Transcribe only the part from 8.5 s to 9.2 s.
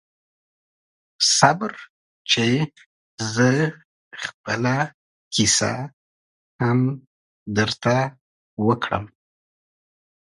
وکړم